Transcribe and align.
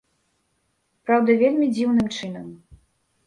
Праўда, 1.09 1.31
вельмі 1.43 1.67
дзіўным 1.75 2.07
чынам. 2.17 2.47